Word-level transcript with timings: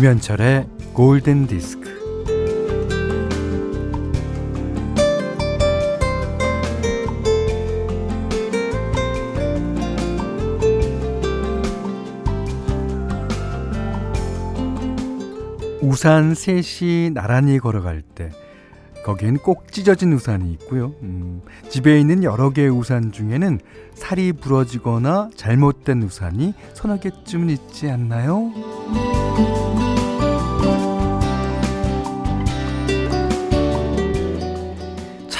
김현철의 0.00 0.66
골든 0.94 1.46
디스크. 1.46 1.90
우산 15.82 16.34
셋이 16.34 17.10
나란히 17.10 17.58
걸어갈 17.58 18.00
때 18.00 18.30
거기엔 19.04 19.36
꼭 19.36 19.70
찢어진 19.70 20.14
우산이 20.14 20.50
있고요. 20.52 20.94
음, 21.02 21.42
집에 21.68 22.00
있는 22.00 22.24
여러 22.24 22.48
개의 22.48 22.70
우산 22.70 23.12
중에는 23.12 23.60
살이 23.92 24.32
부러지거나 24.32 25.28
잘못된 25.36 26.02
우산이 26.02 26.54
서너 26.72 26.98
개쯤은 26.98 27.50
있지 27.50 27.90
않나요? 27.90 28.50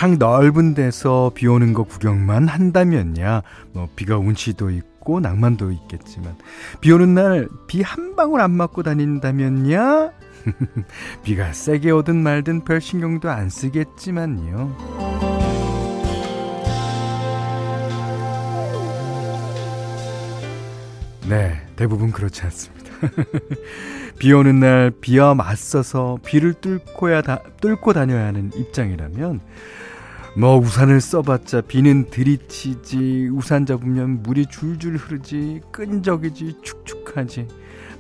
창 0.01 0.17
넓은 0.19 0.73
데서 0.73 1.31
비 1.35 1.47
오는 1.47 1.75
거 1.75 1.83
구경만 1.83 2.49
한다면야 2.49 3.43
뭐 3.75 3.87
비가 3.97 4.17
운치도 4.17 4.71
있고 4.71 5.21
낭만도 5.21 5.73
있겠지만 5.73 6.39
비 6.81 6.91
오는 6.91 7.13
날 7.13 7.47
비 7.69 7.83
한 7.83 8.17
방울 8.17 8.41
안 8.41 8.51
맞고 8.51 8.83
다닌다면야 8.83 10.11
비가 11.23 11.53
세게 11.53 11.91
오든 11.91 12.17
말든 12.17 12.65
별 12.65 12.81
신경도 12.81 13.29
안 13.29 13.51
쓰겠지만요. 13.51 14.75
네, 21.29 21.61
대부분 21.77 22.11
그렇지 22.11 22.43
않습니다. 22.45 22.80
비 24.19 24.33
오는 24.33 24.61
날 24.61 24.91
비와 25.01 25.35
맞서서 25.35 26.19
비를 26.25 26.55
뚫고야 26.55 27.23
다, 27.23 27.43
뚫고 27.61 27.93
다녀야 27.93 28.27
하는 28.27 28.51
입장이라면 28.55 29.41
뭐 30.37 30.59
우산을 30.59 31.01
써봤자 31.01 31.63
비는 31.63 32.11
들이치지 32.11 33.31
우산 33.33 33.67
잡으면 33.67 34.23
물이 34.23 34.47
줄줄 34.47 34.97
흐르지 34.97 35.61
끈적이지 35.73 36.59
축축하지 36.63 37.49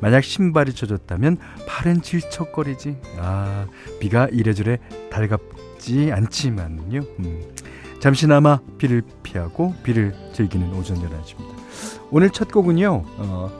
만약 0.00 0.24
신발이 0.24 0.72
젖었다면 0.72 1.36
발은 1.66 2.02
질척거리지. 2.02 2.96
아, 3.18 3.66
비가 4.00 4.28
이래저래 4.32 4.78
달갑지 5.10 6.10
않지만요. 6.12 7.00
음, 7.20 7.42
잠시나마 8.00 8.60
비를 8.78 9.02
피하고 9.22 9.74
비를 9.82 10.14
즐기는 10.32 10.72
오전 10.72 10.96
11시입니다. 10.96 11.54
오늘 12.10 12.30
첫 12.30 12.50
곡은요. 12.50 13.04
어, 13.18 13.59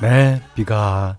네, 0.00 0.42
비가. 0.56 1.18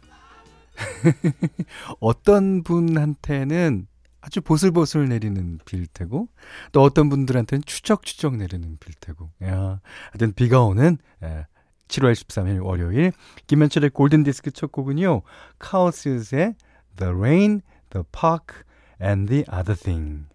어떤 2.01 2.63
분한테는 2.63 3.87
아주 4.19 4.41
보슬보슬 4.41 5.07
내리는 5.07 5.59
비일 5.63 5.87
테고 5.87 6.27
또 6.73 6.83
어떤 6.83 7.07
분들한테는 7.07 7.63
추적추적 7.65 8.35
내리는 8.35 8.77
비일 8.79 8.93
테고. 8.99 9.29
야, 9.43 9.79
하여튼 10.11 10.33
비가 10.33 10.61
오는 10.61 10.97
예, 11.23 11.45
7월 11.87 12.11
13일 12.11 12.61
월요일 12.61 13.13
김현철의 13.47 13.91
골든디스크 13.91 14.51
첫 14.51 14.73
곡은요 14.73 15.21
카오스의 15.59 16.55
The 16.97 17.13
Rain, 17.13 17.61
The 17.91 18.03
Park 18.11 18.63
and 19.01 19.29
the 19.29 19.45
Other 19.49 19.77
Thing 19.77 20.25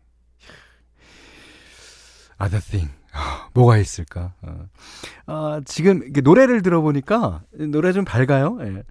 Other 2.44 2.60
Thing 2.62 2.93
뭐가 3.55 3.78
있을까 3.78 4.34
어. 4.43 4.66
아, 5.27 5.60
지금 5.65 6.03
노래를 6.22 6.62
들어보니까 6.62 7.43
노래 7.71 7.93
좀 7.93 8.05
밝아요 8.05 8.59
예. 8.62 8.82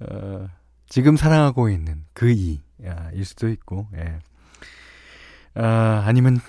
어, 0.00 0.48
지금 0.88 1.16
사랑하고 1.16 1.68
있는 1.70 2.04
그 2.12 2.30
이 2.30 2.60
야, 2.84 3.10
일 3.12 3.24
수도 3.24 3.48
있고, 3.48 3.86
예. 3.94 4.18
아, 5.54 6.02
아니면 6.06 6.40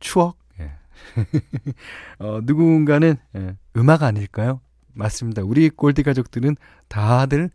추억? 0.00 0.38
예. 0.60 0.72
어, 2.18 2.40
누군가는 2.42 3.16
예, 3.36 3.56
음악 3.76 4.02
아닐까요? 4.02 4.60
맞습니다. 4.94 5.42
우리 5.42 5.68
골디 5.68 6.02
가족들은 6.02 6.56
다들 6.88 7.50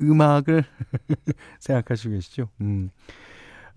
음악을 0.00 0.64
생각하시고 1.60 2.14
계시죠? 2.14 2.48
음. 2.62 2.90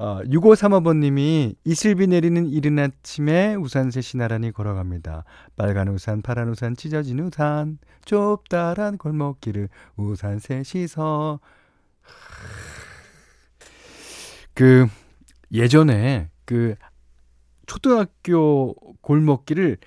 어, 0.04 0.20
6535번님이 0.24 1.56
이슬비 1.64 2.08
내리는 2.08 2.46
이른 2.50 2.78
아침에 2.78 3.56
우산 3.56 3.90
셋이 3.90 4.20
나란히 4.20 4.52
걸어갑니다. 4.52 5.24
빨간 5.56 5.88
우산, 5.88 6.22
파란 6.22 6.50
우산, 6.50 6.76
찢어진 6.76 7.22
우산, 7.22 7.78
좁다란 8.04 8.98
골목길을 8.98 9.70
우산 9.96 10.40
셋이서 10.40 11.40
그 14.54 14.88
예전에 15.54 16.30
그 16.44 16.76
초등학교 17.66 18.74
골목길을 19.00 19.78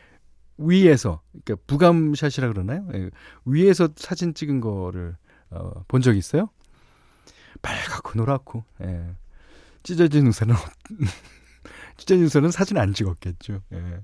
위에서 0.56 1.20
그러니까 1.44 1.62
부감샷이라 1.66 2.48
그러나요? 2.48 2.88
예, 2.94 3.10
위에서 3.44 3.90
사진 3.96 4.32
찍은 4.32 4.62
거를 4.62 5.18
어, 5.50 5.84
본적 5.88 6.16
있어요? 6.16 6.48
빨갛고 7.60 8.12
노랗고 8.16 8.64
예. 8.80 9.10
찢어진 9.86 10.26
우산은 10.26 10.52
찢어진 11.96 12.24
우산은 12.24 12.50
사진 12.50 12.76
안 12.76 12.92
찍었겠죠. 12.92 13.62
예. 13.72 14.00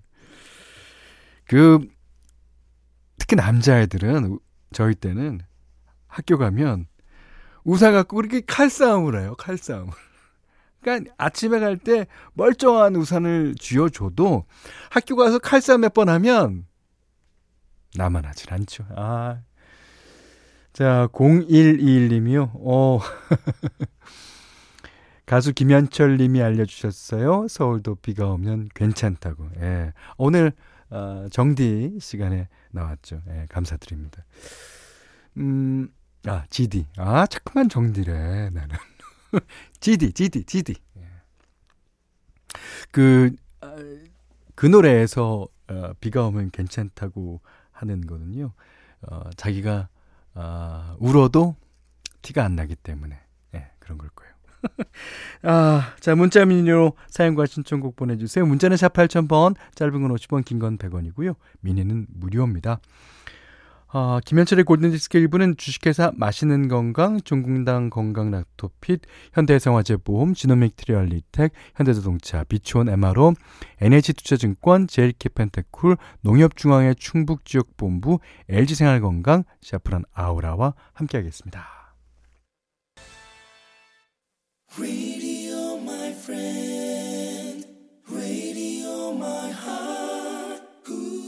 그 1.48 1.81
특히 3.19 3.34
남자애들은 3.34 4.38
저희 4.72 4.94
때는 4.94 5.41
학교 6.06 6.38
가면 6.38 6.87
우산 7.65 7.94
갖고 7.94 8.15
그렇게 8.16 8.43
칼싸움을 8.43 9.20
해요. 9.20 9.34
칼싸움을. 9.37 9.93
그러니까 10.82 11.12
아침에 11.19 11.59
갈 11.59 11.76
때 11.78 12.06
멀쩡한 12.34 12.94
우산을 12.94 13.56
쥐어줘도 13.59 14.47
학교 14.91 15.16
가서 15.16 15.41
칼싸움 15.41 15.81
몇 15.81 15.94
번 15.94 16.09
하면 16.09 16.64
나만 17.97 18.25
하질 18.25 18.53
않죠. 18.54 18.87
아. 18.97 19.41
자, 20.72 21.09
0121님이요. 21.12 22.53
어. 22.54 23.00
가수 25.32 25.54
김현철 25.54 26.19
님이 26.19 26.43
알려주셨어요. 26.43 27.48
서울도 27.48 27.94
비가 28.03 28.26
오면 28.26 28.69
괜찮다고. 28.75 29.49
예. 29.62 29.94
오늘, 30.19 30.52
어, 30.90 31.26
정디 31.32 31.96
시간에 32.02 32.49
나왔죠. 32.70 33.23
예, 33.31 33.46
감사드립니다. 33.49 34.26
음, 35.38 35.88
아, 36.26 36.44
GD. 36.50 36.87
아, 36.99 37.26
자꾸만 37.26 37.70
정디래, 37.70 38.50
나는. 38.50 38.76
GD, 39.81 40.12
GD, 40.12 40.44
GD. 40.44 40.75
그, 42.90 43.35
아, 43.62 43.75
그 44.55 44.67
노래에서 44.67 45.49
어, 45.69 45.93
비가 45.99 46.26
오면 46.26 46.50
괜찮다고 46.50 47.40
하는 47.70 48.06
거는요. 48.06 48.52
어, 49.08 49.31
자기가 49.38 49.88
어, 50.35 50.96
울어도 50.99 51.56
티가 52.20 52.44
안 52.44 52.55
나기 52.55 52.76
때문에 52.76 53.19
예, 53.55 53.70
그런 53.78 53.96
걸 53.96 54.11
거예요. 54.11 54.31
아, 55.43 55.94
자, 56.00 56.14
문자 56.14 56.44
미니로 56.44 56.94
사연과 57.09 57.47
신청곡 57.47 57.97
보내주세요. 57.97 58.47
문자는 58.47 58.76
샵 58.76 58.93
8000번, 58.93 59.56
짧은 59.75 59.93
건 60.03 60.14
50원, 60.14 60.44
긴 60.44 60.59
건 60.59 60.79
100원이고요. 60.79 61.35
미니는 61.61 62.06
무료입니다. 62.14 62.81
어, 63.94 64.20
김현철의 64.25 64.64
골든디스크 64.64 65.19
1부는 65.19 65.59
주식회사 65.59 66.12
맛있는 66.14 66.69
건강, 66.69 67.20
종국당 67.20 67.91
건강 67.91 68.31
락토핏, 68.31 69.03
현대생화재보험, 69.35 70.32
지노믹 70.32 70.76
트리얼리텍, 70.76 71.53
현대자동차, 71.75 72.44
비추온 72.44 72.88
MRO, 72.88 73.35
NH투자증권, 73.82 74.87
제일캐펜테쿨, 74.87 75.99
농협중앙회 76.23 76.94
충북지역본부, 76.94 78.20
LG생활건강, 78.49 79.44
샤프란 79.61 80.05
아우라와 80.14 80.73
함께하겠습니다. 80.94 81.81
Radio, 84.79 85.77
my 85.81 86.13
friend. 86.13 87.67
Radio, 88.09 89.13
my 89.13 89.51
heart. 89.51 90.63
Ooh. 90.89 91.23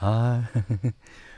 Ah. 0.00 0.48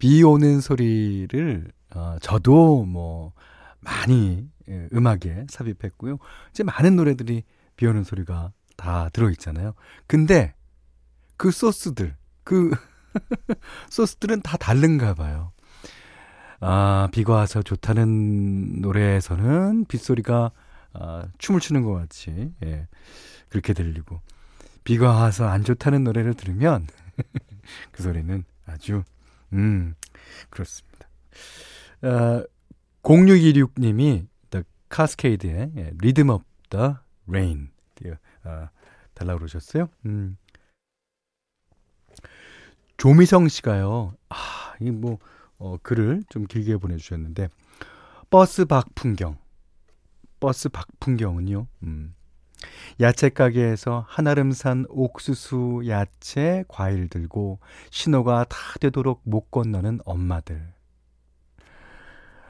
비 0.00 0.24
오는 0.24 0.60
소리를, 0.60 1.70
어, 1.94 2.16
저도 2.20 2.84
뭐, 2.84 3.32
많이 3.78 4.48
예, 4.68 4.88
음악에 4.92 5.46
삽입했고요. 5.48 6.18
이제 6.50 6.64
많은 6.64 6.96
노래들이 6.96 7.44
비 7.76 7.86
오는 7.86 8.02
소리가 8.02 8.50
다 8.76 9.08
들어있잖아요. 9.10 9.74
근데 10.06 10.54
그 11.36 11.50
소스들, 11.50 12.16
그 12.44 12.70
소스들은 13.90 14.40
다 14.42 14.56
다른가 14.56 15.14
봐요. 15.14 15.52
아, 16.60 17.08
비가 17.12 17.34
와서 17.34 17.62
좋다는 17.62 18.80
노래에서는 18.80 19.84
빗소리가 19.86 20.50
아, 20.92 21.24
춤을 21.38 21.60
추는 21.60 21.82
것 21.82 21.92
같이, 21.92 22.52
예, 22.64 22.88
그렇게 23.48 23.72
들리고, 23.74 24.20
비가 24.82 25.14
와서 25.14 25.46
안 25.46 25.62
좋다는 25.62 26.04
노래를 26.04 26.34
들으면 26.34 26.86
그 27.92 28.02
소리는 28.02 28.44
아주, 28.66 29.04
음, 29.52 29.94
그렇습니다. 30.48 31.08
아, 32.02 32.44
0626님이 33.02 34.26
The 34.50 34.64
Cascade의 34.94 35.72
예, 35.76 35.92
Rhythm 35.98 36.30
of 36.30 36.44
the 36.70 36.94
Rain 37.28 37.70
아, 38.44 38.70
달라고 39.14 39.40
그러셨어요. 39.40 39.88
음. 40.06 40.36
조미성 42.96 43.48
씨가요. 43.48 44.14
아, 44.28 44.74
이 44.80 44.90
뭐, 44.90 45.18
어, 45.58 45.76
글을 45.82 46.22
좀 46.28 46.44
길게 46.46 46.76
보내주셨는데, 46.76 47.48
버스 48.28 48.64
밖 48.66 48.94
풍경. 48.94 49.38
버스 50.38 50.68
밖 50.68 50.88
풍경은요, 51.00 51.66
음. 51.84 52.14
야채 53.00 53.28
가게에서 53.30 54.04
한아름 54.08 54.52
산 54.52 54.84
옥수수, 54.88 55.82
야채, 55.86 56.64
과일 56.68 57.08
들고 57.08 57.58
신호가 57.90 58.44
다 58.44 58.56
되도록 58.80 59.22
못 59.24 59.50
건너는 59.50 60.00
엄마들. 60.04 60.72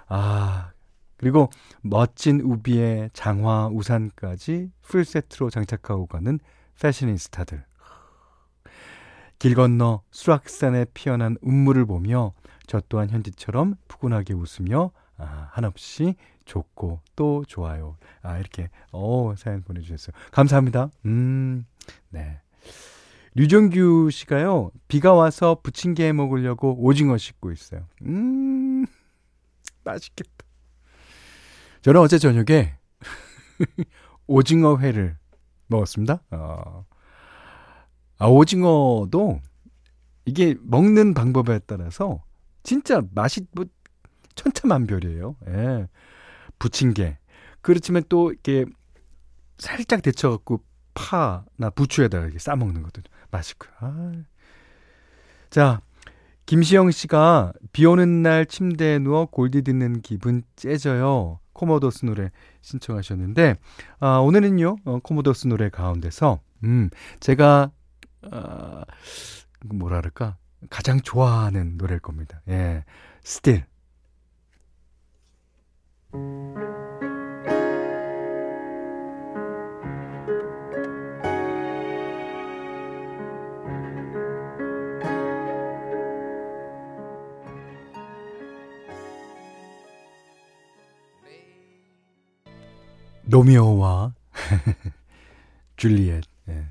아, 0.09 0.73
그리고 1.17 1.51
멋진 1.83 2.41
우비에 2.41 3.11
장화, 3.12 3.69
우산까지 3.69 4.73
풀세트로 4.83 5.51
장착하고 5.51 6.07
가는 6.07 6.41
패셔니스타들. 6.81 7.65
길 9.39 9.55
건너 9.55 10.03
수락산에 10.11 10.87
피어난 10.93 11.37
운물을 11.41 11.87
보며 11.87 12.33
저 12.67 12.81
또한 12.89 13.09
현지처럼 13.09 13.75
푸근하게 13.89 14.35
웃으며 14.35 14.91
아, 15.17 15.49
한없이 15.53 16.15
좋고 16.50 17.00
또 17.14 17.44
좋아요. 17.47 17.97
아, 18.23 18.38
이렇게, 18.38 18.70
어 18.91 19.35
사연 19.37 19.62
보내주셨어요. 19.62 20.14
감사합니다. 20.32 20.91
음, 21.06 21.64
네. 22.08 22.41
류정규 23.35 24.11
씨가요, 24.11 24.73
비가 24.88 25.12
와서 25.12 25.61
부침개 25.62 26.05
해 26.05 26.12
먹으려고 26.12 26.75
오징어 26.82 27.17
씻고 27.17 27.52
있어요. 27.52 27.87
음, 28.02 28.85
맛있겠다. 29.85 30.31
저는 31.82 32.00
어제 32.00 32.19
저녁에 32.19 32.75
오징어 34.26 34.79
회를 34.79 35.17
먹었습니다. 35.69 36.20
어. 36.32 36.85
아, 38.19 38.26
오징어도 38.26 39.41
이게 40.25 40.56
먹는 40.61 41.14
방법에 41.14 41.61
따라서 41.61 42.25
진짜 42.64 43.00
맛이 43.14 43.46
뭐 43.53 43.64
천차만별이에요. 44.35 45.37
예. 45.46 45.88
부침개. 46.61 47.19
그렇지만 47.61 48.05
또 48.09 48.31
이렇게 48.31 48.65
살짝 49.59 50.03
데쳐갖고 50.03 50.62
파나 50.95 51.71
부추에다가 51.75 52.25
이렇게 52.25 52.39
싸먹는 52.39 52.83
것도 52.83 53.03
맛있고요. 53.33 53.73
아. 53.81 54.12
자, 55.51 55.81
김시영 56.47 56.91
씨가 56.91 57.53
비 57.73 57.85
오는 57.87 58.23
날 58.23 58.47
침대에 58.47 58.99
누워 59.01 59.27
골디 59.27 59.62
듣는 59.62 60.01
기분 60.03 60.43
째져요. 60.57 61.41
코모도스 61.53 62.07
노래 62.07 62.31
신청하셨는데, 62.63 63.56
아, 63.99 64.19
오늘은요, 64.19 64.77
어, 64.85 64.99
코모도스 65.03 65.49
노래 65.49 65.69
가운데서, 65.69 66.41
음, 66.65 66.89
제가, 67.21 67.71
아, 68.31 68.85
뭐라 69.67 69.99
그럴까, 69.99 70.37
가장 70.71 71.01
좋아하는 71.01 71.77
노래일 71.77 72.01
겁니다. 72.01 72.41
예, 72.49 72.85
Still. 73.25 73.69
로미오와 93.31 94.13
줄리엣 95.77 96.25
예. 96.49 96.67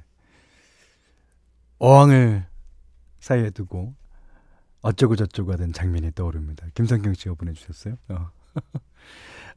어항을 1.79 2.45
사이에 3.21 3.49
두고 3.51 3.95
어쩌고 4.81 5.15
저쩌고 5.15 5.53
하던 5.53 5.71
장면이 5.71 6.11
떠오릅니다. 6.11 6.67
김성경 6.73 7.13
씨가 7.13 7.35
보내주셨어요. 7.35 7.97
어. 8.09 8.38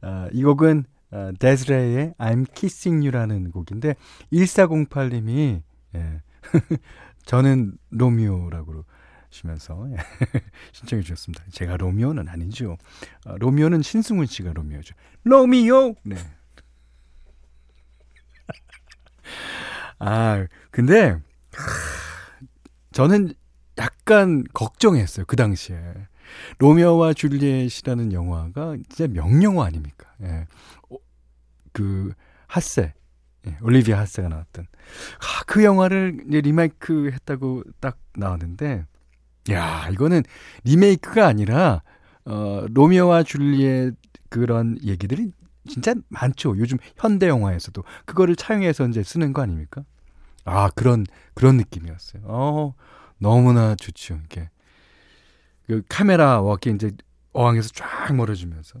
아, 0.01 0.29
이 0.33 0.43
곡은 0.43 0.85
어, 1.11 1.31
데즈레이의 1.39 2.15
I'm 2.17 2.45
Kissing 2.53 3.05
You라는 3.05 3.51
곡인데 3.51 3.95
1408님이 4.31 5.61
예. 5.95 6.21
저는 7.25 7.77
로미오라고 7.91 8.83
시면서 9.29 9.87
예. 9.91 9.95
신청해 10.73 11.03
주셨습니다. 11.03 11.43
제가 11.51 11.77
로미오는 11.77 12.27
아니죠. 12.27 12.77
아, 13.25 13.35
로미오는 13.37 13.81
신승훈 13.81 14.25
씨가 14.25 14.53
로미오죠. 14.53 14.95
로미오. 15.23 15.95
네. 16.03 16.15
아, 19.99 20.45
근데 20.71 21.17
저는 22.91 23.33
약간 23.77 24.43
걱정했어요. 24.53 25.25
그 25.25 25.35
당시에. 25.35 25.77
로미오와 26.59 27.13
줄리엣이라는 27.13 28.13
영화가 28.13 28.77
진짜 28.89 29.07
명영화 29.07 29.65
아닙니까? 29.65 30.11
예. 30.21 30.47
어, 30.89 30.97
그 31.71 32.13
하세 32.47 32.93
예, 33.47 33.57
올리비아 33.61 33.99
하세가 33.99 34.29
나왔던 34.29 34.65
아, 34.65 35.43
그 35.45 35.63
영화를 35.63 36.19
리메이크 36.27 37.11
했다고 37.11 37.63
딱 37.79 37.97
나왔는데 38.15 38.85
야, 39.51 39.89
이거는 39.91 40.23
리메이크가 40.63 41.27
아니라 41.27 41.81
어 42.25 42.65
로미오와 42.73 43.23
줄리엣 43.23 43.95
그런 44.29 44.77
얘기들이 44.83 45.31
진짜 45.67 45.93
많죠. 46.09 46.57
요즘 46.57 46.77
현대 46.97 47.27
영화에서도 47.27 47.83
그거를 48.05 48.35
차용해서 48.35 48.87
이제 48.87 49.03
쓰는 49.03 49.33
거 49.33 49.41
아닙니까? 49.41 49.83
아 50.45 50.69
그런 50.69 51.05
그런 51.33 51.57
느낌이었어요. 51.57 52.23
어 52.25 52.73
너무나 53.17 53.75
좋죠. 53.75 54.19
이게 54.25 54.49
그 55.67 55.83
카메라와 55.87 56.51
이렇게 56.51 56.71
이제 56.71 56.91
어항에서 57.33 57.69
쫙 57.73 58.15
멀어지면서 58.15 58.79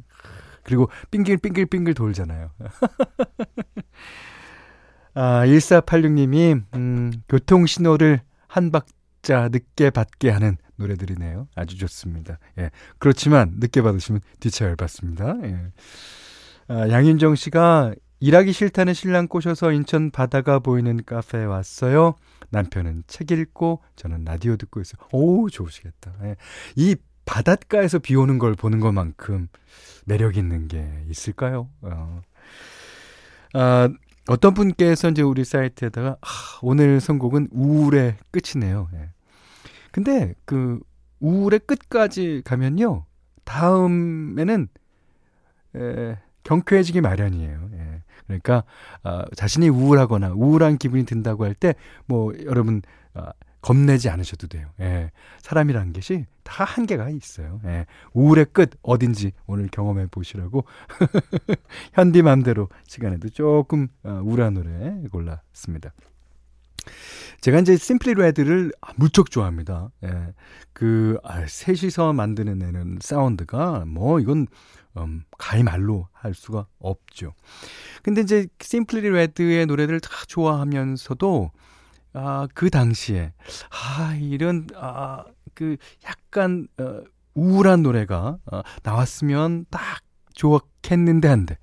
그리고 0.63 0.89
빙글빙글빙글 1.11 1.93
돌잖아요. 1.93 2.51
아 5.15 5.45
1486님이 5.45 6.63
음, 6.75 7.13
교통 7.29 7.65
신호를 7.65 8.21
한 8.47 8.71
박자 8.71 9.49
늦게 9.49 9.89
받게 9.89 10.29
하는 10.29 10.57
노래들이네요. 10.75 11.47
아주 11.55 11.77
좋습니다. 11.77 12.39
예. 12.57 12.71
그렇지만 12.97 13.53
늦게 13.59 13.81
받으시면 13.81 14.21
뒤차 14.39 14.65
열받습니다. 14.65 15.35
예. 15.43 15.71
아, 16.67 16.89
양윤정 16.89 17.35
씨가 17.35 17.93
일하기 18.23 18.53
싫다는 18.53 18.93
신랑 18.93 19.27
꼬셔서 19.27 19.73
인천 19.73 20.09
바다가 20.09 20.59
보이는 20.59 21.03
카페에 21.05 21.43
왔어요. 21.43 22.15
남편은 22.51 23.03
책 23.05 23.31
읽고 23.31 23.81
저는 23.97 24.23
라디오 24.23 24.55
듣고 24.55 24.79
있어요. 24.79 25.05
오, 25.11 25.49
좋으시겠다. 25.49 26.13
예. 26.23 26.37
이 26.77 26.95
바닷가에서 27.25 27.99
비 27.99 28.15
오는 28.15 28.39
걸 28.39 28.55
보는 28.55 28.79
것만큼 28.79 29.49
매력 30.05 30.37
있는 30.37 30.69
게 30.69 30.89
있을까요? 31.09 31.67
어. 31.81 32.21
아, 33.55 33.89
어떤 34.29 34.53
분께서 34.53 35.09
이제 35.09 35.21
우리 35.21 35.43
사이트에다가 35.43 36.15
아, 36.21 36.27
오늘 36.61 37.01
선곡은 37.01 37.49
우울의 37.51 38.15
끝이네요. 38.31 38.87
예. 38.93 39.09
근데 39.91 40.33
그 40.45 40.79
우울의 41.19 41.59
끝까지 41.67 42.41
가면요. 42.45 43.05
다음에는 43.43 44.69
에, 45.75 46.17
경쾌해지기 46.43 47.01
마련이에요. 47.01 47.69
예. 48.29 48.39
그러니까 48.39 48.63
어, 49.03 49.23
자신이 49.35 49.69
우울하거나 49.69 50.33
우울한 50.33 50.77
기분이 50.77 51.05
든다고 51.05 51.45
할 51.45 51.53
때 51.55 51.73
뭐 52.05 52.33
여러분 52.45 52.81
어, 53.13 53.29
겁내지 53.61 54.09
않으셔도 54.09 54.47
돼요. 54.47 54.67
예. 54.81 55.11
사람이라는 55.41 55.93
것이 55.93 56.25
다 56.43 56.65
한계가 56.65 57.09
있어요. 57.09 57.61
예. 57.65 57.85
우울의 58.13 58.47
끝 58.51 58.71
어딘지 58.81 59.31
오늘 59.47 59.69
경험해 59.71 60.07
보시라고 60.11 60.65
현디 61.93 62.21
맘대로 62.23 62.69
시간에도 62.87 63.29
조금 63.29 63.87
어, 64.03 64.21
우울한 64.23 64.55
노래 64.55 64.95
골랐습니다. 65.11 65.93
제가 67.39 67.59
이제 67.59 67.77
심플리 67.77 68.15
레드를 68.15 68.71
무척 68.97 69.31
좋아합니다. 69.31 69.89
예. 70.03 70.33
그, 70.73 71.17
아, 71.23 71.45
셋이서 71.45 72.13
만드는 72.13 72.97
사운드가 73.01 73.85
뭐 73.87 74.19
이건, 74.19 74.47
음, 74.97 75.23
가히 75.37 75.63
말로 75.63 76.07
할 76.11 76.33
수가 76.33 76.67
없죠. 76.79 77.33
근데 78.03 78.21
이제 78.21 78.47
심플리 78.61 79.09
레드의 79.09 79.65
노래를 79.65 79.99
다 79.99 80.09
좋아하면서도, 80.27 81.51
아, 82.13 82.47
그 82.53 82.69
당시에, 82.69 83.33
아, 83.69 84.15
이런, 84.19 84.67
아, 84.75 85.25
그 85.53 85.77
약간, 86.05 86.67
어, 86.79 87.01
우울한 87.35 87.81
노래가 87.81 88.37
어, 88.51 88.61
나왔으면 88.83 89.65
딱 89.71 90.01
좋았겠는데 90.33 91.27
한데, 91.27 91.57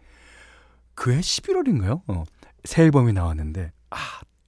그해 0.94 1.20
11월인가요? 1.20 2.02
어, 2.08 2.24
새 2.64 2.82
앨범이 2.82 3.12
나왔는데, 3.12 3.72
아, 3.90 3.96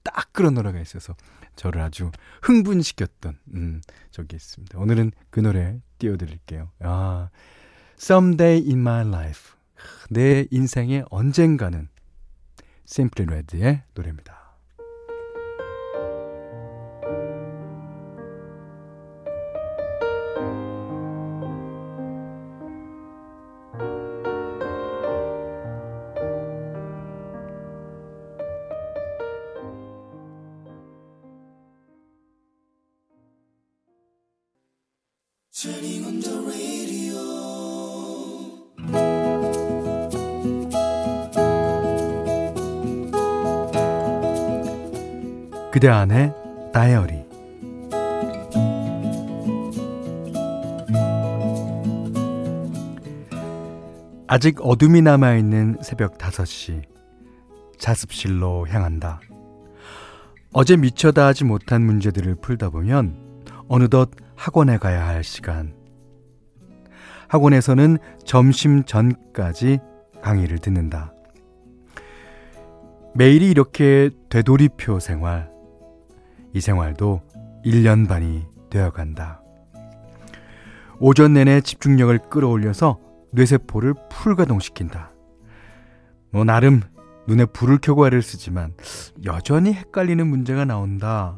딱 0.03 0.33
그런 0.33 0.53
노래가 0.53 0.79
있어서 0.79 1.15
저를 1.55 1.81
아주 1.81 2.11
흥분시켰던 2.41 3.39
음, 3.55 3.81
적이 4.11 4.35
있습니다. 4.35 4.77
오늘은 4.79 5.11
그 5.29 5.39
노래 5.39 5.79
띄워드릴게요. 5.99 6.71
아, 6.81 7.29
Someday 7.97 8.57
in 8.57 8.79
My 8.79 9.07
Life. 9.07 9.53
내 10.09 10.45
인생의 10.51 11.05
언젠가는 11.09 11.89
Simply 12.85 13.27
Red의 13.27 13.83
노래입니다. 13.93 14.43
그대 45.73 45.87
안의 45.87 46.35
다이어리 46.71 47.25
아직 54.27 54.61
어둠이 54.61 55.01
남아있는 55.01 55.79
새벽 55.81 56.19
5시 56.19 56.83
자습실로 57.79 58.67
향한다. 58.67 59.19
어제 60.51 60.77
미쳐다 60.77 61.25
하지 61.25 61.43
못한 61.43 61.81
문제들을 61.81 62.35
풀다 62.35 62.69
보면 62.69 63.43
어느덧 63.67 64.11
학원에 64.35 64.77
가야 64.77 65.07
할 65.07 65.23
시간. 65.23 65.73
학원에서는 67.29 67.97
점심 68.25 68.83
전까지 68.83 69.79
강의를 70.21 70.59
듣는다. 70.59 71.15
매일이 73.15 73.49
이렇게 73.49 74.11
되돌이표 74.29 74.99
생활. 74.99 75.52
이 76.53 76.61
생활도 76.61 77.21
1년 77.65 78.07
반이 78.07 78.45
되어 78.69 78.91
간다. 78.91 79.41
오전 80.99 81.33
내내 81.33 81.61
집중력을 81.61 82.17
끌어올려서 82.29 82.99
뇌세포를 83.31 83.93
풀가동시킨다. 84.09 85.11
뭐 86.31 86.43
나름 86.43 86.81
눈에 87.27 87.45
불을 87.45 87.79
켜고 87.79 88.05
애를 88.07 88.21
쓰지만 88.21 88.73
여전히 89.25 89.73
헷갈리는 89.73 90.25
문제가 90.25 90.65
나온다. 90.65 91.37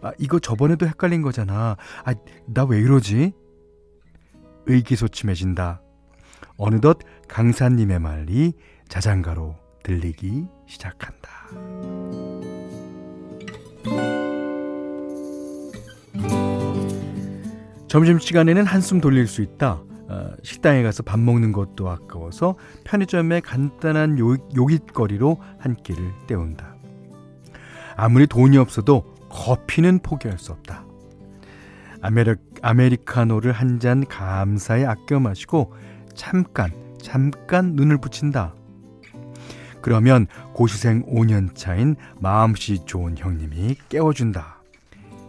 아, 0.00 0.12
이거 0.18 0.38
저번에도 0.38 0.86
헷갈린 0.86 1.22
거잖아. 1.22 1.76
아, 2.04 2.14
나 2.46 2.64
왜 2.64 2.78
이러지? 2.80 3.32
의기소침해진다. 4.66 5.80
어느덧 6.56 6.98
강사님의 7.28 7.98
말이 7.98 8.52
자장가로 8.88 9.56
들리기 9.82 10.46
시작한다. 10.66 12.21
점심시간에는 17.92 18.64
한숨 18.64 19.02
돌릴 19.02 19.26
수 19.26 19.42
있다. 19.42 19.82
어, 20.08 20.30
식당에 20.42 20.82
가서 20.82 21.02
밥 21.02 21.20
먹는 21.20 21.52
것도 21.52 21.90
아까워서 21.90 22.56
편의점에 22.84 23.40
간단한 23.40 24.18
요, 24.18 24.34
요깃거리로 24.56 25.38
한 25.58 25.76
끼를 25.76 26.02
때운다. 26.26 26.74
아무리 27.94 28.26
돈이 28.26 28.56
없어도 28.56 29.14
커피는 29.28 29.98
포기할 29.98 30.38
수 30.38 30.52
없다. 30.52 30.86
아메리, 32.00 32.36
아메리카노를 32.62 33.52
한 33.52 33.78
잔 33.78 34.06
감사히 34.06 34.86
아껴 34.86 35.20
마시고 35.20 35.74
잠깐, 36.14 36.70
잠깐 36.98 37.74
눈을 37.74 37.98
붙인다. 37.98 38.54
그러면 39.82 40.28
고시생 40.54 41.04
5년 41.04 41.54
차인 41.54 41.96
마음씨 42.20 42.86
좋은 42.86 43.18
형님이 43.18 43.76
깨워준다. 43.90 44.61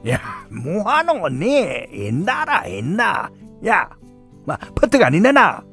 야, 0.08 0.20
뭐하노 0.50 1.24
언니? 1.24 1.66
옛나라 1.94 2.70
옛나. 2.70 3.30
야, 3.66 3.90
마 4.46 4.58
퍼트가 4.58 5.08
아니네나. 5.08 5.64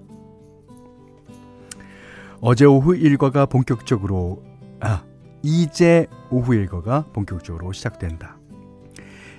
어제 2.41 2.65
오후 2.65 2.97
일과가 2.97 3.47
본격적으로 3.47 4.43
아 4.81 5.03
이제 5.43 6.07
오후 6.31 6.55
일과가 6.55 7.07
본격적으로 7.13 7.73
시작된다. 7.73 8.37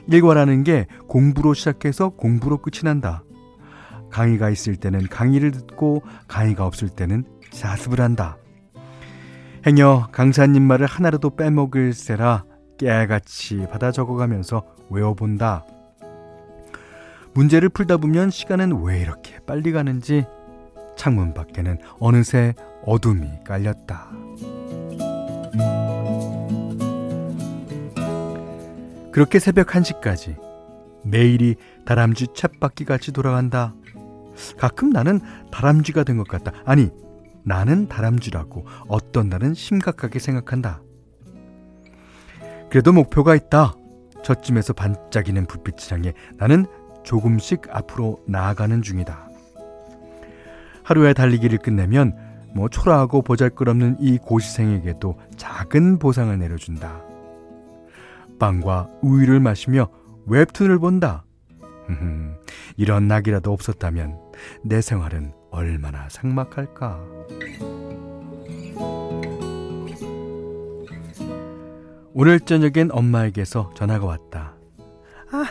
일과라는 0.07 0.63
게 0.63 0.87
공부로 1.07 1.53
시작해서 1.53 2.09
공부로 2.09 2.57
끝이 2.57 2.81
난다. 2.83 3.23
강의가 4.09 4.49
있을 4.49 4.75
때는 4.75 5.07
강의를 5.07 5.51
듣고 5.51 6.03
강의가 6.27 6.65
없을 6.65 6.89
때는 6.89 7.23
자습을 7.51 8.01
한다. 8.01 8.37
행여 9.65 10.09
강사님 10.11 10.63
말을 10.63 10.85
하나라도 10.85 11.35
빼먹을세라 11.35 12.43
깨알같이 12.81 13.67
받아 13.69 13.91
적어가면서 13.91 14.63
외워본다. 14.89 15.63
문제를 17.33 17.69
풀다 17.69 17.97
보면 17.97 18.31
시간은 18.31 18.83
왜 18.83 18.99
이렇게 18.99 19.37
빨리 19.45 19.71
가는지 19.71 20.25
창문 20.97 21.35
밖에는 21.35 21.77
어느새 21.99 22.55
어둠이 22.83 23.27
깔렸다. 23.45 24.09
그렇게 29.11 29.37
새벽 29.37 29.67
1시까지 29.67 30.37
매일이 31.03 31.55
다람쥐 31.85 32.27
챗바퀴 32.27 32.85
같이 32.85 33.11
돌아간다. 33.11 33.75
가끔 34.57 34.89
나는 34.89 35.19
다람쥐가 35.51 36.03
된 36.03 36.17
것 36.17 36.27
같다. 36.27 36.51
아니, 36.65 36.89
나는 37.43 37.87
다람쥐라고 37.87 38.65
어떤 38.87 39.29
날은 39.29 39.53
심각하게 39.53 40.17
생각한다. 40.19 40.81
그래도 42.71 42.93
목표가 42.93 43.35
있다. 43.35 43.73
저쯤에서 44.23 44.71
반짝이는 44.71 45.45
불빛을 45.45 45.97
향해 45.97 46.13
나는 46.37 46.65
조금씩 47.03 47.63
앞으로 47.69 48.19
나아가는 48.27 48.81
중이다. 48.81 49.27
하루의 50.83 51.13
달리기를 51.13 51.57
끝내면 51.57 52.15
뭐 52.55 52.69
초라하고 52.69 53.23
보잘것없는 53.23 53.97
이 53.99 54.17
고시생에게도 54.17 55.19
작은 55.35 55.99
보상을 55.99 56.37
내려준다. 56.39 57.01
빵과 58.39 58.89
우유를 59.01 59.41
마시며 59.41 59.89
웹툰을 60.27 60.79
본다. 60.79 61.25
이런 62.77 63.07
낙이라도 63.09 63.51
없었다면 63.51 64.17
내 64.63 64.79
생활은 64.79 65.33
얼마나 65.51 66.07
삭막할까. 66.07 67.01
오늘 72.13 72.39
저녁엔 72.39 72.89
엄마에게서 72.91 73.71
전화가 73.75 74.05
왔다. 74.05 74.53
아, 75.31 75.45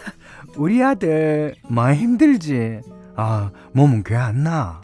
우리 0.57 0.83
아들 0.83 1.55
많이 1.69 1.99
힘들지? 1.99 2.81
아, 3.17 3.51
몸은 3.73 4.03
꽤안 4.05 4.43
나. 4.43 4.83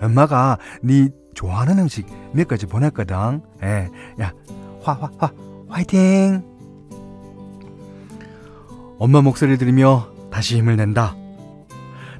엄마가 0.00 0.58
네 0.82 1.08
좋아하는 1.34 1.78
음식 1.78 2.06
몇 2.32 2.48
가지 2.48 2.66
보냈거든. 2.66 3.42
에, 3.62 3.66
예, 3.66 4.22
야, 4.22 4.32
화, 4.82 4.92
화, 4.92 5.10
화, 5.18 5.32
화이팅! 5.68 6.42
엄마 8.98 9.20
목소리 9.20 9.58
들으며 9.58 10.08
다시 10.30 10.56
힘을 10.56 10.76
낸다. 10.76 11.16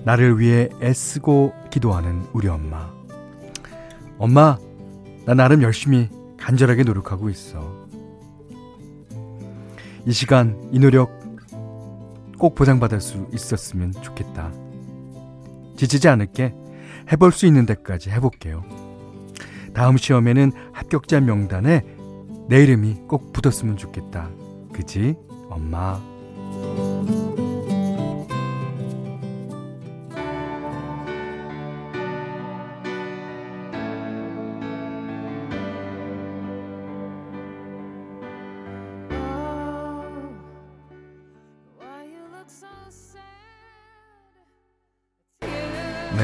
나를 0.04 0.38
위해 0.38 0.68
애쓰고 0.82 1.54
기도하는 1.70 2.22
우리 2.34 2.48
엄마. 2.48 2.92
엄마, 4.18 4.58
나 5.24 5.34
나름 5.34 5.62
열심히 5.62 6.10
간절하게 6.38 6.82
노력하고 6.82 7.30
있어. 7.30 7.83
이 10.06 10.12
시간, 10.12 10.68
이 10.72 10.78
노력 10.78 11.18
꼭 12.38 12.54
보장받을 12.54 13.00
수 13.00 13.26
있었으면 13.32 13.92
좋겠다. 13.92 14.52
지치지 15.76 16.08
않을게 16.08 16.54
해볼 17.10 17.32
수 17.32 17.46
있는 17.46 17.66
데까지 17.66 18.10
해볼게요. 18.10 18.64
다음 19.72 19.96
시험에는 19.96 20.52
합격자 20.72 21.20
명단에 21.20 21.84
내 22.48 22.62
이름이 22.62 23.02
꼭 23.08 23.32
붙었으면 23.32 23.76
좋겠다. 23.76 24.30
그지, 24.72 25.16
엄마? 25.48 26.00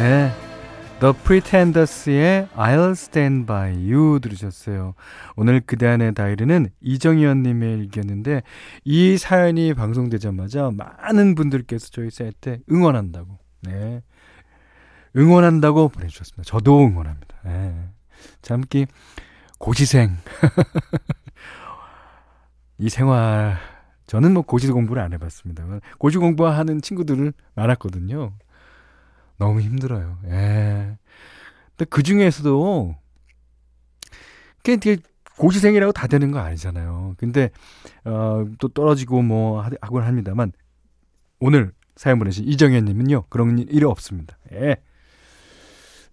네. 0.00 0.32
The 1.00 1.12
Pretenders의 1.24 2.48
I'll 2.56 2.92
Stand 2.92 3.44
By 3.44 3.92
You 3.92 4.18
들으셨어요. 4.20 4.94
오늘 5.36 5.60
그대 5.60 5.86
안의 5.88 6.14
다이리는 6.14 6.70
이정희원님의 6.80 7.78
일기였는데 7.80 8.40
이 8.84 9.18
사연이 9.18 9.74
방송되자마자 9.74 10.70
많은 10.74 11.34
분들께서 11.34 11.88
저희 11.90 12.08
사이트 12.08 12.60
응원한다고 12.72 13.38
네 13.60 14.02
응원한다고 15.18 15.90
보내주셨습니다. 15.90 16.44
저도 16.44 16.78
응원합니다. 16.78 17.36
네. 17.44 17.90
참기 18.40 18.86
고시생 19.58 20.16
이 22.78 22.88
생활 22.88 23.58
저는 24.06 24.32
뭐 24.32 24.44
고시 24.44 24.66
공부를 24.68 25.02
안 25.02 25.12
해봤습니다. 25.12 25.66
고시 25.98 26.16
공부하는 26.16 26.80
친구들은 26.80 27.34
많았거든요. 27.54 28.32
너무 29.40 29.62
힘들어요. 29.62 30.18
예. 30.26 30.98
근데 31.76 31.88
그 31.88 32.02
중에서도 32.02 32.94
그게 34.62 34.98
고시생이라고 35.38 35.92
다 35.92 36.06
되는 36.06 36.30
거 36.30 36.38
아니잖아요. 36.38 37.14
근데 37.16 37.50
어, 38.04 38.44
또 38.58 38.68
떨어지고 38.68 39.22
뭐 39.22 39.62
하곤 39.80 40.02
합니다만 40.04 40.52
오늘 41.40 41.72
사연 41.96 42.18
보내신 42.18 42.44
이정현 42.44 42.84
님은요. 42.84 43.24
그런 43.30 43.58
일이 43.58 43.82
없습니다. 43.84 44.36
예. 44.52 44.76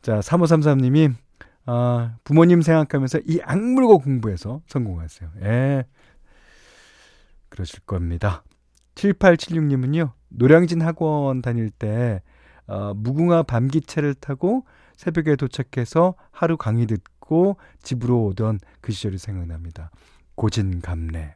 자, 0.01 0.19
3533님이 0.22 1.13
아, 1.65 2.15
부모님 2.24 2.62
생각하면서 2.62 3.19
이 3.25 3.41
악물고 3.43 4.00
공부해서 4.00 4.62
성공하세요. 4.67 5.29
예. 5.41 5.84
그러실 7.50 7.81
겁니다. 7.81 8.43
7876님은요. 8.96 10.13
노량진 10.29 10.81
학원 10.81 11.41
다닐 11.41 11.69
때 11.69 12.22
어, 12.67 12.93
무궁화 12.93 13.43
밤기차를 13.43 14.13
타고 14.15 14.65
새벽에 14.95 15.36
도착해서 15.36 16.15
하루 16.31 16.57
강의 16.57 16.86
듣고 16.86 17.57
집으로 17.81 18.25
오던 18.25 18.59
그 18.81 18.91
시절이 18.91 19.17
생각납니다. 19.17 19.91
고진감래. 20.36 21.36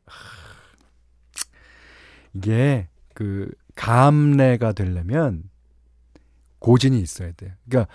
이게 2.33 2.87
그 3.13 3.51
감래가 3.75 4.73
되려면 4.73 5.43
고진이 6.59 6.99
있어야 6.99 7.31
돼요. 7.33 7.51
그러니까 7.67 7.91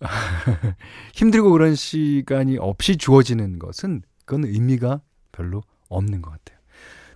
힘들고 1.14 1.50
그런 1.52 1.74
시간이 1.74 2.58
없이 2.58 2.96
주어지는 2.96 3.58
것은 3.58 4.02
그건 4.24 4.44
의미가 4.44 5.00
별로 5.32 5.62
없는 5.88 6.22
것 6.22 6.30
같아요. 6.30 6.58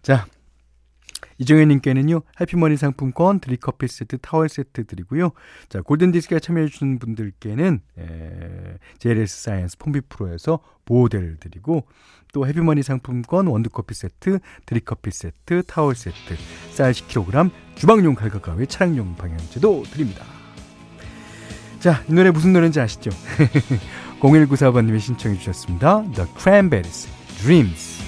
자, 0.02 0.26
이정현님께는요, 1.38 2.22
해피머니 2.40 2.76
상품권, 2.76 3.40
드립커피 3.40 3.88
세트, 3.88 4.18
타월 4.18 4.48
세트 4.48 4.86
드리고요. 4.86 5.30
자, 5.68 5.80
골든디스크에 5.80 6.40
참여해주신 6.40 6.98
분들께는, 6.98 7.80
에, 7.98 8.78
JLS 8.98 9.42
사이언스 9.42 9.78
폼비 9.78 10.02
프로에서 10.08 10.60
보호대를 10.84 11.38
드리고, 11.40 11.86
또 12.32 12.46
해피머니 12.46 12.82
상품권, 12.82 13.46
원두커피 13.46 13.94
세트, 13.94 14.40
드립커피 14.66 15.10
세트, 15.10 15.62
타월 15.66 15.94
세트, 15.94 16.36
쌀 16.72 16.92
10kg, 16.92 17.50
주방용 17.76 18.14
칼과 18.14 18.40
가위, 18.40 18.66
차량용 18.66 19.16
방향제도 19.16 19.84
드립니다. 19.84 20.24
자, 21.78 22.02
이 22.08 22.12
노래 22.12 22.30
무슨 22.30 22.52
노래인지 22.52 22.80
아시죠? 22.80 23.10
0194번님이 24.20 25.00
신청해 25.00 25.38
주셨습니다. 25.38 26.02
The 26.12 26.28
Cranberries, 26.38 27.08
Dreams. 27.40 28.03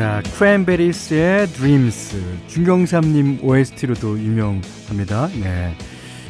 자, 0.00 0.22
크랜베리스의 0.38 1.48
Dreams. 1.48 2.16
중경삼님 2.48 3.40
OST로도 3.42 4.18
유명합니다. 4.18 5.28
네. 5.42 5.76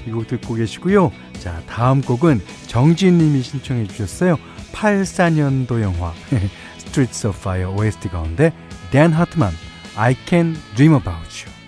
이 0.09 0.11
곡 0.11 0.27
듣고 0.27 0.55
계시고요. 0.55 1.13
자, 1.39 1.63
다음 1.69 2.01
곡은 2.01 2.41
정지님이 2.67 3.43
신청해 3.43 3.87
주셨어요. 3.87 4.39
84년도 4.73 5.83
영화 5.83 6.13
Streets 6.79 7.29
of 7.29 7.39
Fire 7.39 7.71
OST 7.73 8.09
가운데 8.09 8.53
댄 8.91 9.13
하트만 9.13 9.53
I 9.95 10.17
Can 10.27 10.57
Dream 10.75 10.95
About 10.95 11.29
You. 11.47 11.60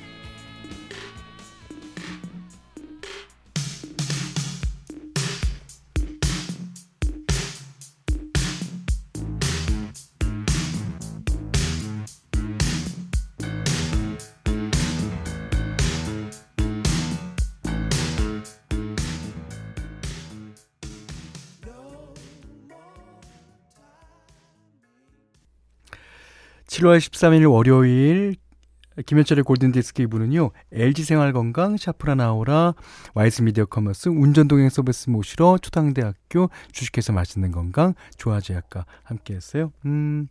7월 26.82 26.98
13일 26.98 27.50
월요일 27.50 28.34
김현철의 29.06 29.44
골든디스크 29.44 30.04
2부는요. 30.04 30.50
LG생활건강, 30.72 31.76
샤프란 31.76 32.39
아우라, 32.39 32.74
와이스미디어 33.14 33.66
커머스, 33.66 34.08
운전동행 34.08 34.68
서비스 34.68 35.08
모시러, 35.08 35.58
초당대학교, 35.62 36.50
주식회사 36.72 37.12
맛있는 37.12 37.52
건강, 37.52 37.94
조아제약과 38.16 38.84
함께했어요. 39.04 39.72
음, 39.86 40.26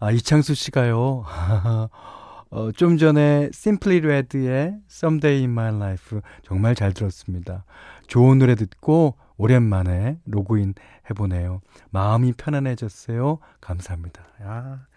아 0.00 0.10
이창수 0.10 0.54
씨가요. 0.54 1.24
어, 2.50 2.72
좀 2.72 2.96
전에 2.96 3.50
Simply 3.52 4.00
Red의 4.00 4.78
Someday 4.90 5.40
in 5.40 5.50
My 5.50 5.74
Life 5.74 6.20
정말 6.44 6.74
잘 6.74 6.94
들었습니다. 6.94 7.64
좋은 8.06 8.38
노래 8.38 8.54
듣고 8.54 9.16
오랜만에 9.36 10.18
로그인 10.24 10.74
해보네요. 11.10 11.60
마음이 11.90 12.32
편안해졌어요. 12.32 13.38
감사합니다. 13.60 14.22
야. 14.42 14.87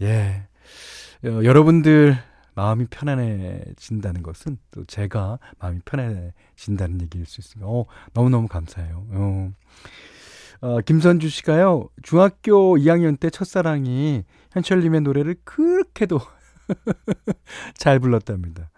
예. 0.00 0.46
어, 1.24 1.44
여러분들 1.44 2.16
마음이 2.54 2.86
편안해진다는 2.90 4.22
것은 4.22 4.58
또 4.70 4.84
제가 4.84 5.38
마음이 5.58 5.80
편안해진다는 5.84 7.00
얘기일 7.02 7.24
수 7.26 7.40
있습니다. 7.40 7.66
어, 7.70 7.86
너무너무 8.12 8.48
감사해요. 8.48 9.06
어. 9.10 9.52
어, 10.60 10.80
김선주 10.80 11.28
씨가요, 11.28 11.88
중학교 12.02 12.76
2학년 12.76 13.18
때 13.18 13.30
첫사랑이 13.30 14.22
현철님의 14.52 15.00
노래를 15.00 15.36
그렇게도 15.44 16.20
잘 17.74 17.98
불렀답니다. 17.98 18.70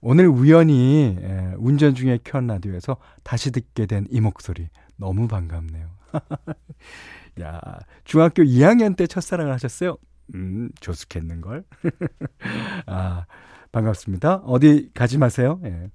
오늘 0.00 0.26
우연히 0.26 1.16
예, 1.20 1.52
운전 1.58 1.94
중에 1.94 2.18
켠 2.24 2.46
라디오에서 2.46 2.96
다시 3.22 3.50
듣게 3.50 3.86
된 3.86 4.06
이 4.10 4.20
목소리 4.20 4.68
너무 4.96 5.26
반갑네요. 5.28 5.88
야, 7.40 7.60
중학교 8.04 8.42
2학년 8.42 8.96
때 8.96 9.06
첫사랑을 9.06 9.52
하셨어요? 9.52 9.96
음, 10.34 10.70
조숙했는걸. 10.80 11.64
아, 12.86 13.26
반갑습니다. 13.72 14.36
어디 14.36 14.90
가지 14.94 15.18
마세요. 15.18 15.60
예. 15.64 15.90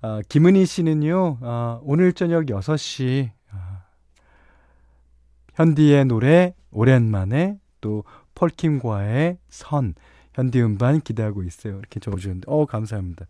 아, 0.00 0.20
김은희 0.28 0.66
씨는요, 0.66 1.38
아, 1.42 1.80
오늘 1.82 2.12
저녁 2.12 2.50
6시, 2.50 3.30
아, 3.50 3.82
현디의 5.54 6.04
노래, 6.04 6.54
오랜만에, 6.70 7.58
또, 7.80 8.04
펄킴과의 8.34 9.38
선, 9.48 9.94
현디 10.34 10.62
음반 10.62 11.00
기대하고 11.00 11.42
있어요. 11.42 11.78
이렇게 11.78 11.98
적어주는데, 11.98 12.44
어, 12.46 12.66
감사합니다. 12.66 13.26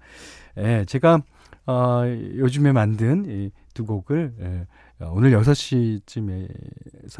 예, 0.59 0.85
제가, 0.87 1.22
어, 1.66 2.02
요즘에 2.37 2.72
만든 2.72 3.24
이 3.26 3.50
두 3.78 3.87
곡을, 3.87 4.35
예, 4.40 4.66
오늘 5.07 5.31
6시쯤에, 5.31 6.48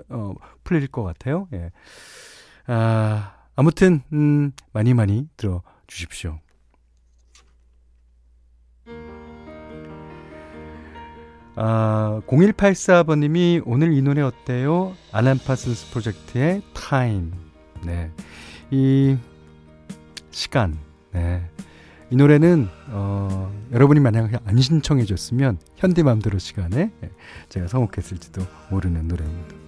어, 0.09 0.35
풀릴 0.65 0.89
것 0.89 1.05
같아요. 1.05 1.47
예. 1.53 1.71
아, 2.69 3.33
아무튼, 3.57 4.03
음, 4.13 4.53
많이 4.73 4.93
많이 4.93 5.27
들어 5.39 5.63
주십시오. 5.87 6.39
아, 11.57 12.21
0184번님이 12.27 13.63
오늘 13.65 13.93
이 13.95 14.03
노래 14.03 14.21
어때요? 14.21 14.95
알란 15.13 15.39
파슨스 15.39 15.91
프로젝트의 15.91 16.63
타임. 16.75 17.33
네. 17.85 18.13
이 18.71 19.17
시간. 20.31 20.79
네. 21.13 21.51
이 22.11 22.17
노래는 22.17 22.69
어, 22.91 23.53
여러분이 23.73 23.99
만약 24.01 24.31
안 24.47 24.61
신청해 24.61 25.05
줬으면 25.05 25.59
현디맘대로 25.77 26.39
시간에 26.39 26.93
예, 27.03 27.11
제가 27.49 27.67
성혹했을지도 27.67 28.47
모르는 28.71 29.09
노래입니다. 29.09 29.68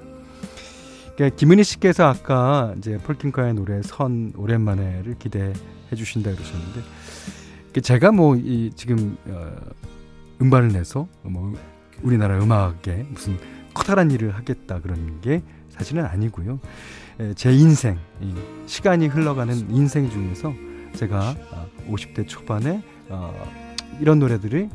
그러니까 1.21 1.37
김은희 1.37 1.65
씨께서 1.65 2.07
아까 2.07 2.73
이제 2.79 2.97
폴킴카의 2.97 3.53
노래 3.53 3.83
선 3.83 4.33
오랜만에를 4.39 5.19
기대해 5.19 5.53
주신다 5.95 6.33
그러셨는데 6.33 6.81
제가 7.83 8.11
뭐 8.11 8.37
이 8.37 8.71
지금 8.75 9.19
어, 9.27 9.55
음반을 10.41 10.69
내서 10.69 11.09
뭐 11.21 11.55
우리나라 12.03 12.43
음악에 12.43 13.05
무슨 13.11 13.37
커다란 13.75 14.11
일을 14.11 14.35
하겠다 14.35 14.81
그런 14.81 15.21
게 15.21 15.43
사실은 15.69 16.07
아니고요. 16.07 16.59
제 17.37 17.53
인생, 17.53 17.99
시간이 18.65 19.09
흘러가는 19.09 19.55
인생 19.71 20.09
중에서 20.09 20.55
제가 20.95 21.37
50대 21.87 22.25
아, 22.25 22.27
초반에 22.27 22.83
어, 23.11 23.35
이런 24.01 24.21
노래들을 24.21 24.71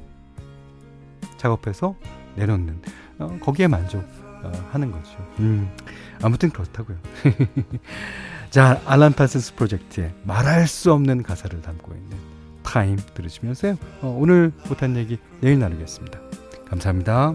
작업해서 1.38 1.96
내놓는 2.36 2.82
어, 3.18 3.40
거기에 3.42 3.68
만족 3.68 4.25
하는 4.72 4.92
거죠. 4.92 5.12
음, 5.40 5.70
아무튼 6.22 6.50
그렇다고요. 6.50 6.98
자, 8.50 8.82
알란 8.86 9.14
파슨스 9.14 9.56
프로젝트의 9.56 10.14
말할 10.24 10.68
수 10.68 10.94
없는 10.94 11.24
가사를 11.24 11.62
담고 11.62 11.94
있는 11.94 12.18
Time 12.64 12.98
들으시면서요. 13.14 13.78
어, 14.02 14.18
오늘 14.20 14.52
못한 14.68 14.96
얘기 14.96 15.18
내일 15.42 15.60
나누겠습니다. 15.60 16.20
감사합니다. 16.70 17.34